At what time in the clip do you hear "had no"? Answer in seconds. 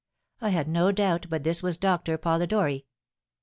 0.49-0.91